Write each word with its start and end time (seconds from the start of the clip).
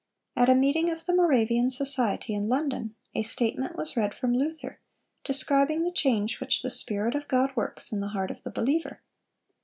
At 0.35 0.49
a 0.49 0.55
meeting 0.55 0.89
of 0.89 1.05
the 1.05 1.13
Moravian 1.13 1.69
society 1.69 2.33
in 2.33 2.49
London, 2.49 2.95
a 3.13 3.21
statement 3.21 3.75
was 3.75 3.95
read 3.95 4.15
from 4.15 4.33
Luther, 4.33 4.79
describing 5.23 5.83
the 5.83 5.91
change 5.91 6.39
which 6.39 6.63
the 6.63 6.71
Spirit 6.71 7.13
of 7.13 7.27
God 7.27 7.55
works 7.55 7.91
in 7.91 7.99
the 7.99 8.07
heart 8.07 8.31
of 8.31 8.41
the 8.41 8.49
believer. 8.49 9.03